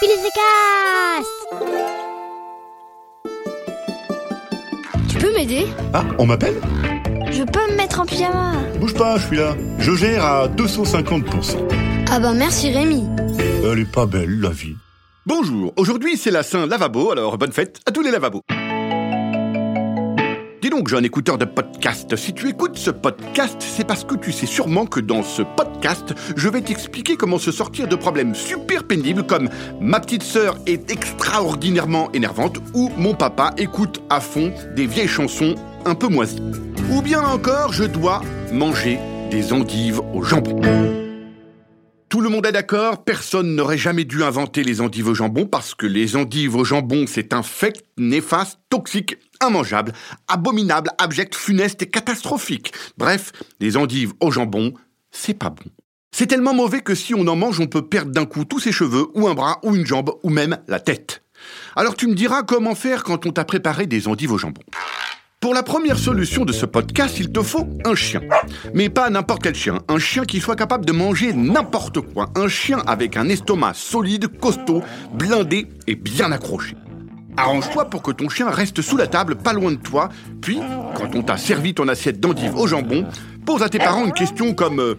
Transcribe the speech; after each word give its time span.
Cast 0.00 1.30
Tu 5.08 5.16
peux 5.16 5.32
m'aider 5.32 5.66
Ah, 5.94 6.04
on 6.18 6.26
m'appelle 6.26 6.60
Je 7.30 7.42
peux 7.44 7.70
me 7.72 7.76
mettre 7.76 8.00
en 8.00 8.04
pyjama 8.04 8.52
Bouge 8.78 8.92
pas, 8.94 9.16
je 9.16 9.26
suis 9.26 9.36
là. 9.38 9.56
Je 9.78 9.94
gère 9.94 10.22
à 10.24 10.48
250%. 10.48 11.56
Ah 12.10 12.20
bah 12.20 12.32
merci 12.34 12.70
Rémi. 12.72 13.04
Elle 13.64 13.78
est 13.80 13.90
pas 13.90 14.04
belle, 14.06 14.38
la 14.40 14.50
vie. 14.50 14.74
Bonjour, 15.24 15.72
aujourd'hui 15.76 16.16
c'est 16.18 16.30
la 16.30 16.42
Saint 16.42 16.66
Lavabo, 16.66 17.10
alors 17.10 17.38
bonne 17.38 17.52
fête 17.52 17.80
à 17.86 17.90
tous 17.90 18.02
les 18.02 18.10
lavabos. 18.10 18.42
Dis 20.66 20.70
donc, 20.70 20.88
jeune 20.88 21.04
écouteur 21.04 21.38
de 21.38 21.44
podcast, 21.44 22.16
si 22.16 22.34
tu 22.34 22.48
écoutes 22.48 22.76
ce 22.76 22.90
podcast, 22.90 23.54
c'est 23.60 23.86
parce 23.86 24.02
que 24.02 24.16
tu 24.16 24.32
sais 24.32 24.46
sûrement 24.46 24.84
que 24.84 24.98
dans 24.98 25.22
ce 25.22 25.42
podcast, 25.42 26.12
je 26.36 26.48
vais 26.48 26.60
t'expliquer 26.60 27.14
comment 27.14 27.38
se 27.38 27.52
sortir 27.52 27.86
de 27.86 27.94
problèmes 27.94 28.34
super 28.34 28.82
pénibles 28.82 29.24
comme 29.24 29.48
ma 29.80 30.00
petite 30.00 30.24
sœur 30.24 30.58
est 30.66 30.90
extraordinairement 30.90 32.10
énervante 32.10 32.58
ou 32.74 32.90
mon 32.96 33.14
papa 33.14 33.54
écoute 33.58 34.02
à 34.10 34.18
fond 34.18 34.52
des 34.74 34.88
vieilles 34.88 35.06
chansons 35.06 35.54
un 35.84 35.94
peu 35.94 36.08
moisies. 36.08 36.42
Ou 36.90 37.00
bien 37.00 37.22
encore, 37.22 37.72
je 37.72 37.84
dois 37.84 38.20
manger 38.50 38.98
des 39.30 39.52
endives 39.52 40.00
au 40.14 40.24
jambon. 40.24 40.60
Tout 42.08 42.20
le 42.20 42.28
monde 42.28 42.46
est 42.46 42.52
d'accord, 42.52 43.02
personne 43.02 43.56
n'aurait 43.56 43.76
jamais 43.76 44.04
dû 44.04 44.22
inventer 44.22 44.62
les 44.62 44.80
endives 44.80 45.08
au 45.08 45.14
jambon 45.14 45.44
parce 45.44 45.74
que 45.74 45.86
les 45.86 46.14
endives 46.14 46.54
au 46.54 46.64
jambon, 46.64 47.04
c'est 47.06 47.32
infect, 47.32 47.84
néfaste, 47.98 48.60
toxique, 48.70 49.16
immangeable, 49.42 49.92
abominable, 50.28 50.90
abject, 50.98 51.34
funeste 51.34 51.82
et 51.82 51.86
catastrophique. 51.86 52.72
Bref, 52.98 53.32
les 53.60 53.76
endives 53.76 54.12
au 54.20 54.30
jambon, 54.30 54.74
c'est 55.10 55.34
pas 55.34 55.50
bon. 55.50 55.64
C'est 56.12 56.26
tellement 56.26 56.54
mauvais 56.54 56.80
que 56.80 56.94
si 56.94 57.14
on 57.14 57.26
en 57.26 57.36
mange, 57.36 57.60
on 57.60 57.66
peut 57.66 57.86
perdre 57.86 58.12
d'un 58.12 58.24
coup 58.24 58.44
tous 58.44 58.60
ses 58.60 58.72
cheveux, 58.72 59.08
ou 59.14 59.28
un 59.28 59.34
bras, 59.34 59.58
ou 59.62 59.74
une 59.74 59.86
jambe, 59.86 60.14
ou 60.22 60.30
même 60.30 60.56
la 60.66 60.80
tête. 60.80 61.22
Alors 61.74 61.94
tu 61.94 62.06
me 62.06 62.14
diras 62.14 62.42
comment 62.42 62.74
faire 62.74 63.04
quand 63.04 63.26
on 63.26 63.32
t'a 63.32 63.44
préparé 63.44 63.86
des 63.86 64.08
endives 64.08 64.32
au 64.32 64.38
jambon. 64.38 64.62
Pour 65.40 65.52
la 65.52 65.62
première 65.62 65.98
solution 65.98 66.46
de 66.46 66.52
ce 66.52 66.64
podcast, 66.64 67.20
il 67.20 67.30
te 67.30 67.42
faut 67.42 67.68
un 67.84 67.94
chien. 67.94 68.22
Mais 68.72 68.88
pas 68.88 69.10
n'importe 69.10 69.42
quel 69.42 69.54
chien, 69.54 69.80
un 69.88 69.98
chien 69.98 70.24
qui 70.24 70.40
soit 70.40 70.56
capable 70.56 70.86
de 70.86 70.92
manger 70.92 71.34
n'importe 71.34 72.00
quoi, 72.00 72.30
un 72.34 72.48
chien 72.48 72.82
avec 72.86 73.16
un 73.18 73.28
estomac 73.28 73.74
solide, 73.74 74.38
costaud, 74.38 74.82
blindé 75.12 75.68
et 75.86 75.94
bien 75.94 76.32
accroché. 76.32 76.74
Arrange-toi 77.36 77.86
pour 77.86 78.02
que 78.02 78.10
ton 78.10 78.28
chien 78.28 78.48
reste 78.48 78.80
sous 78.82 78.96
la 78.96 79.06
table, 79.06 79.36
pas 79.36 79.52
loin 79.52 79.70
de 79.72 79.76
toi, 79.76 80.08
puis, 80.40 80.58
quand 80.96 81.14
on 81.14 81.22
t'a 81.22 81.36
servi 81.36 81.74
ton 81.74 81.88
assiette 81.88 82.20
d'endives 82.20 82.56
au 82.56 82.66
jambon, 82.66 83.06
pose 83.44 83.62
à 83.62 83.68
tes 83.68 83.78
parents 83.78 84.04
une 84.04 84.12
question 84.12 84.54
comme 84.54 84.80
euh, 84.80 84.94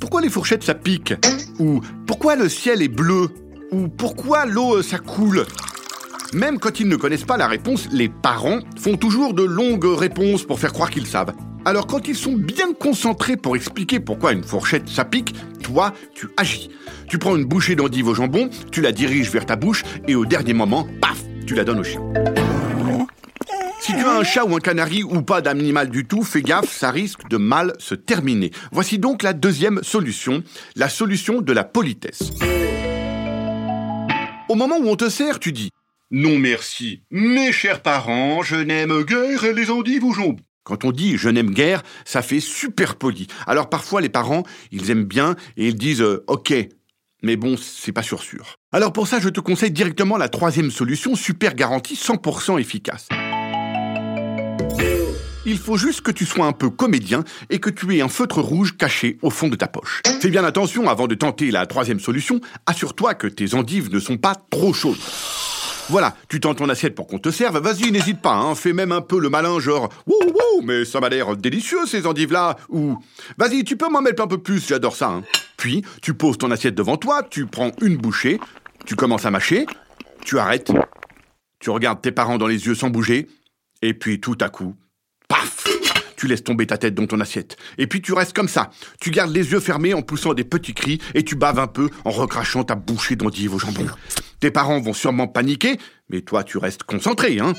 pourquoi 0.00 0.20
les 0.20 0.30
fourchettes 0.30 0.64
ça 0.64 0.74
pique? 0.74 1.14
Ou 1.58 1.80
pourquoi 2.06 2.36
le 2.36 2.48
ciel 2.48 2.82
est 2.82 2.88
bleu? 2.88 3.28
Ou 3.72 3.88
pourquoi 3.88 4.46
l'eau 4.46 4.76
euh, 4.76 4.82
ça 4.82 4.98
coule? 4.98 5.44
Même 6.32 6.58
quand 6.58 6.80
ils 6.80 6.88
ne 6.88 6.96
connaissent 6.96 7.24
pas 7.24 7.36
la 7.36 7.48
réponse, 7.48 7.88
les 7.92 8.08
parents 8.08 8.60
font 8.78 8.96
toujours 8.96 9.34
de 9.34 9.42
longues 9.42 9.84
réponses 9.84 10.44
pour 10.44 10.60
faire 10.60 10.72
croire 10.72 10.90
qu'ils 10.90 11.06
savent. 11.06 11.32
Alors 11.64 11.86
quand 11.86 12.08
ils 12.08 12.16
sont 12.16 12.32
bien 12.32 12.72
concentrés 12.72 13.36
pour 13.36 13.54
expliquer 13.54 14.00
pourquoi 14.00 14.32
une 14.32 14.44
fourchette 14.44 14.88
ça 14.88 15.04
pique, 15.04 15.34
toi, 15.62 15.92
tu 16.14 16.28
agis. 16.36 16.70
Tu 17.06 17.18
prends 17.18 17.36
une 17.36 17.44
bouchée 17.44 17.76
d'endive 17.76 18.08
au 18.08 18.14
jambon, 18.14 18.48
tu 18.70 18.80
la 18.80 18.92
diriges 18.92 19.30
vers 19.30 19.44
ta 19.44 19.56
bouche 19.56 19.84
et 20.08 20.14
au 20.14 20.24
dernier 20.24 20.54
moment, 20.54 20.86
paf, 21.00 21.22
la 21.54 21.64
donnes 21.64 21.80
au 21.80 21.84
chien. 21.84 22.00
Si 23.80 23.92
tu 23.92 24.04
as 24.04 24.18
un 24.18 24.24
chat 24.24 24.44
ou 24.44 24.54
un 24.54 24.60
canari 24.60 25.02
ou 25.02 25.22
pas 25.22 25.40
d'animal 25.40 25.88
du 25.88 26.04
tout, 26.04 26.22
fais 26.22 26.42
gaffe, 26.42 26.70
ça 26.70 26.90
risque 26.90 27.28
de 27.28 27.38
mal 27.38 27.72
se 27.78 27.94
terminer. 27.94 28.50
Voici 28.72 28.98
donc 28.98 29.22
la 29.22 29.32
deuxième 29.32 29.82
solution, 29.82 30.42
la 30.76 30.88
solution 30.88 31.40
de 31.40 31.52
la 31.52 31.64
politesse. 31.64 32.30
Au 34.48 34.54
moment 34.54 34.76
où 34.78 34.88
on 34.88 34.96
te 34.96 35.08
sert, 35.08 35.38
tu 35.38 35.52
dis 35.52 35.70
non 36.12 36.38
merci, 36.38 37.02
mes 37.10 37.52
chers 37.52 37.82
parents, 37.82 38.42
je 38.42 38.56
n'aime 38.56 39.04
guère 39.04 39.52
les 39.54 39.70
endives 39.70 40.04
au 40.04 40.12
jambon. 40.12 40.42
Quand 40.64 40.84
on 40.84 40.90
dit 40.90 41.16
je 41.16 41.28
n'aime 41.28 41.52
guère, 41.52 41.82
ça 42.04 42.20
fait 42.20 42.40
super 42.40 42.96
poli. 42.96 43.28
Alors 43.46 43.70
parfois 43.70 44.00
les 44.00 44.08
parents, 44.08 44.42
ils 44.72 44.90
aiment 44.90 45.04
bien 45.04 45.36
et 45.56 45.68
ils 45.68 45.76
disent 45.76 46.02
euh, 46.02 46.24
ok, 46.26 46.52
mais 47.22 47.36
bon, 47.36 47.56
c'est 47.56 47.92
pas 47.92 48.02
sûr 48.02 48.22
sûr. 48.22 48.59
Alors 48.72 48.92
pour 48.92 49.08
ça, 49.08 49.18
je 49.18 49.28
te 49.28 49.40
conseille 49.40 49.72
directement 49.72 50.16
la 50.16 50.28
troisième 50.28 50.70
solution, 50.70 51.16
super 51.16 51.56
garantie, 51.56 51.94
100% 51.94 52.60
efficace. 52.60 53.08
Il 55.44 55.58
faut 55.58 55.76
juste 55.76 56.02
que 56.02 56.12
tu 56.12 56.24
sois 56.24 56.46
un 56.46 56.52
peu 56.52 56.70
comédien 56.70 57.24
et 57.48 57.58
que 57.58 57.68
tu 57.68 57.92
aies 57.96 58.00
un 58.00 58.08
feutre 58.08 58.40
rouge 58.40 58.76
caché 58.76 59.18
au 59.22 59.30
fond 59.30 59.48
de 59.48 59.56
ta 59.56 59.66
poche. 59.66 60.02
Fais 60.20 60.28
bien 60.28 60.44
attention 60.44 60.88
avant 60.88 61.08
de 61.08 61.16
tenter 61.16 61.50
la 61.50 61.66
troisième 61.66 61.98
solution, 61.98 62.40
assure-toi 62.66 63.14
que 63.14 63.26
tes 63.26 63.54
endives 63.54 63.92
ne 63.92 63.98
sont 63.98 64.18
pas 64.18 64.36
trop 64.50 64.72
chaudes. 64.72 64.98
Voilà, 65.88 66.14
tu 66.28 66.38
tends 66.38 66.54
ton 66.54 66.68
assiette 66.68 66.94
pour 66.94 67.08
qu'on 67.08 67.18
te 67.18 67.30
serve. 67.30 67.58
Vas-y, 67.58 67.90
n'hésite 67.90 68.22
pas, 68.22 68.34
hein, 68.34 68.54
fais 68.54 68.72
même 68.72 68.92
un 68.92 69.00
peu 69.00 69.18
le 69.18 69.28
malin, 69.28 69.58
genre 69.58 69.88
Wouh, 70.06 70.28
wouh, 70.28 70.62
mais 70.62 70.84
ça 70.84 71.00
m'a 71.00 71.08
l'air 71.08 71.36
délicieux 71.36 71.84
ces 71.86 72.06
endives-là. 72.06 72.54
Ou 72.68 72.96
Vas-y, 73.36 73.64
tu 73.64 73.76
peux 73.76 73.88
m'en 73.88 74.00
mettre 74.00 74.22
un 74.22 74.28
peu 74.28 74.38
plus, 74.38 74.64
j'adore 74.68 74.94
ça. 74.94 75.08
Hein. 75.08 75.24
Puis, 75.56 75.82
tu 76.00 76.14
poses 76.14 76.38
ton 76.38 76.52
assiette 76.52 76.76
devant 76.76 76.96
toi, 76.96 77.24
tu 77.28 77.46
prends 77.46 77.72
une 77.82 77.96
bouchée, 77.96 78.38
tu 78.90 78.96
commences 78.96 79.24
à 79.24 79.30
mâcher, 79.30 79.66
tu 80.24 80.40
arrêtes, 80.40 80.72
tu 81.60 81.70
regardes 81.70 82.02
tes 82.02 82.10
parents 82.10 82.38
dans 82.38 82.48
les 82.48 82.66
yeux 82.66 82.74
sans 82.74 82.90
bouger, 82.90 83.28
et 83.82 83.94
puis 83.94 84.18
tout 84.18 84.36
à 84.40 84.48
coup, 84.48 84.74
paf 85.28 85.68
tu 86.16 86.26
laisses 86.26 86.42
tomber 86.42 86.66
ta 86.66 86.76
tête 86.76 86.96
dans 86.96 87.06
ton 87.06 87.20
assiette. 87.20 87.56
Et 87.78 87.86
puis 87.86 88.02
tu 88.02 88.12
restes 88.12 88.32
comme 88.32 88.48
ça. 88.48 88.70
Tu 89.00 89.12
gardes 89.12 89.32
les 89.32 89.52
yeux 89.52 89.60
fermés 89.60 89.94
en 89.94 90.02
poussant 90.02 90.34
des 90.34 90.42
petits 90.42 90.74
cris 90.74 91.00
et 91.14 91.22
tu 91.22 91.36
baves 91.36 91.60
un 91.60 91.68
peu 91.68 91.88
en 92.04 92.10
recrachant 92.10 92.64
ta 92.64 92.74
bouchée 92.74 93.14
d'endive 93.14 93.54
au 93.54 93.60
jambon. 93.60 93.86
Tes 94.40 94.50
parents 94.50 94.80
vont 94.80 94.92
sûrement 94.92 95.28
paniquer, 95.28 95.78
mais 96.08 96.22
toi 96.22 96.42
tu 96.42 96.58
restes 96.58 96.82
concentré, 96.82 97.38
hein. 97.38 97.54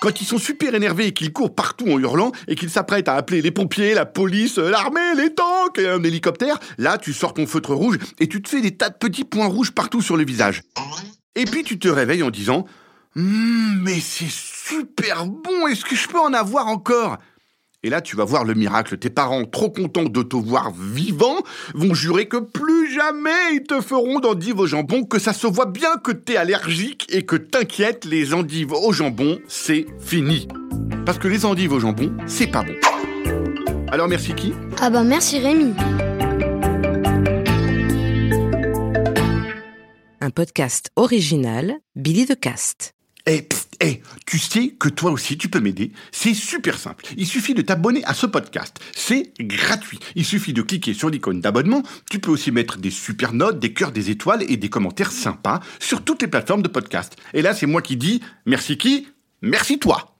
Quand 0.00 0.20
ils 0.20 0.26
sont 0.26 0.38
super 0.38 0.74
énervés 0.74 1.06
et 1.06 1.12
qu'ils 1.12 1.32
courent 1.32 1.54
partout 1.54 1.88
en 1.88 1.98
hurlant 1.98 2.32
et 2.48 2.54
qu'ils 2.54 2.70
s'apprêtent 2.70 3.08
à 3.08 3.14
appeler 3.14 3.40
les 3.40 3.50
pompiers, 3.50 3.94
la 3.94 4.04
police, 4.04 4.58
l'armée, 4.58 5.14
les 5.16 5.34
tanks 5.34 5.78
et 5.78 5.88
un 5.88 6.02
hélicoptère, 6.02 6.58
là 6.76 6.98
tu 6.98 7.12
sors 7.12 7.32
ton 7.32 7.46
feutre 7.46 7.74
rouge 7.74 7.98
et 8.20 8.28
tu 8.28 8.42
te 8.42 8.48
fais 8.48 8.60
des 8.60 8.76
tas 8.76 8.90
de 8.90 8.96
petits 8.96 9.24
points 9.24 9.46
rouges 9.46 9.72
partout 9.72 10.02
sur 10.02 10.16
le 10.16 10.24
visage. 10.24 10.62
Et 11.34 11.44
puis 11.44 11.64
tu 11.64 11.78
te 11.78 11.88
réveilles 11.88 12.22
en 12.22 12.30
disant 12.30 12.66
Hum, 13.16 13.80
mais 13.82 13.98
c'est 14.00 14.30
super 14.30 15.24
bon, 15.24 15.66
est-ce 15.68 15.84
que 15.84 15.96
je 15.96 16.06
peux 16.08 16.20
en 16.20 16.34
avoir 16.34 16.66
encore? 16.66 17.16
Et 17.82 17.88
là, 17.88 18.00
tu 18.00 18.16
vas 18.16 18.24
voir 18.24 18.44
le 18.44 18.54
miracle. 18.54 18.98
Tes 18.98 19.10
parents, 19.10 19.44
trop 19.44 19.70
contents 19.70 20.04
de 20.04 20.22
te 20.22 20.34
voir 20.34 20.72
vivant, 20.72 21.36
vont 21.72 21.94
jurer 21.94 22.26
que 22.26 22.36
plus 22.86 22.94
jamais 22.94 23.54
ils 23.54 23.62
te 23.62 23.80
feront 23.80 24.20
d'endives 24.20 24.58
au 24.58 24.66
jambon, 24.66 25.04
que 25.04 25.18
ça 25.18 25.32
se 25.32 25.46
voit 25.46 25.66
bien 25.66 25.96
que 26.02 26.12
t'es 26.12 26.36
allergique 26.36 27.06
et 27.10 27.24
que 27.24 27.36
t'inquiète, 27.36 28.04
les 28.04 28.34
endives 28.34 28.72
au 28.72 28.92
jambon, 28.92 29.38
c'est 29.48 29.86
fini. 30.00 30.48
Parce 31.04 31.18
que 31.18 31.28
les 31.28 31.44
endives 31.44 31.72
au 31.72 31.80
jambon, 31.80 32.12
c'est 32.26 32.46
pas 32.46 32.62
bon. 32.62 32.74
Alors 33.90 34.08
merci 34.08 34.34
qui? 34.34 34.52
Ah 34.80 34.90
bah 34.90 35.02
merci 35.02 35.38
Rémi. 35.38 35.74
Un 40.20 40.30
podcast 40.30 40.90
original, 40.96 41.76
Billy 41.94 42.26
de 42.26 42.34
Cast. 42.34 42.95
Eh, 43.28 43.42
pst, 43.42 43.76
eh, 43.80 44.02
tu 44.24 44.38
sais 44.38 44.68
que 44.78 44.88
toi 44.88 45.10
aussi 45.10 45.36
tu 45.36 45.48
peux 45.48 45.58
m'aider 45.60 45.90
C'est 46.12 46.34
super 46.34 46.78
simple. 46.78 47.04
Il 47.16 47.26
suffit 47.26 47.54
de 47.54 47.62
t'abonner 47.62 48.04
à 48.04 48.14
ce 48.14 48.26
podcast. 48.26 48.78
C'est 48.94 49.32
gratuit. 49.40 49.98
Il 50.14 50.24
suffit 50.24 50.52
de 50.52 50.62
cliquer 50.62 50.94
sur 50.94 51.10
l'icône 51.10 51.40
d'abonnement. 51.40 51.82
Tu 52.08 52.20
peux 52.20 52.30
aussi 52.30 52.52
mettre 52.52 52.78
des 52.78 52.90
super 52.90 53.32
notes, 53.32 53.58
des 53.58 53.72
cœurs, 53.72 53.92
des 53.92 54.10
étoiles 54.10 54.44
et 54.48 54.56
des 54.56 54.68
commentaires 54.68 55.12
sympas 55.12 55.60
sur 55.80 56.04
toutes 56.04 56.22
les 56.22 56.28
plateformes 56.28 56.62
de 56.62 56.68
podcast. 56.68 57.16
Et 57.34 57.42
là, 57.42 57.52
c'est 57.52 57.66
moi 57.66 57.82
qui 57.82 57.96
dis 57.96 58.22
merci 58.46 58.78
qui? 58.78 59.08
Merci 59.42 59.78
toi 59.78 60.15